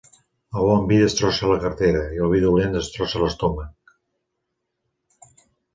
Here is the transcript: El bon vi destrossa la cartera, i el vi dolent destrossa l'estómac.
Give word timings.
El 0.61 0.63
bon 0.67 0.87
vi 0.91 0.97
destrossa 1.01 1.51
la 1.51 1.59
cartera, 1.65 2.01
i 2.17 2.23
el 2.29 2.33
vi 2.33 2.41
dolent 2.47 2.75
destrossa 2.79 3.25
l'estómac. 3.27 3.97